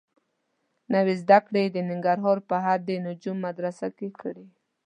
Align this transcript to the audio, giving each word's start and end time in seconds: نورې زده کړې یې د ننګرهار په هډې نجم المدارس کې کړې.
نورې 0.91 1.15
زده 1.23 1.37
کړې 1.45 1.61
یې 1.65 1.69
د 1.75 1.77
ننګرهار 1.89 2.37
په 2.49 2.55
هډې 2.65 2.95
نجم 3.05 3.35
المدارس 3.37 3.79
کې 3.97 4.09
کړې. 4.19 4.45